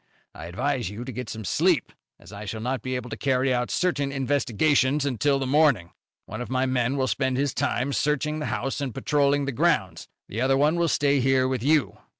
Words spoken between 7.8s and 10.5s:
searching the house and patrolling the grounds, the